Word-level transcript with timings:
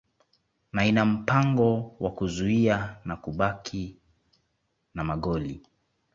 na 0.73 0.85
ina 0.85 1.05
mpango 1.05 1.95
wa 1.99 2.11
kuzuia 2.11 2.97
na 3.05 3.15
kubaki 3.15 3.97
na 4.95 5.03
magoli 5.03 5.61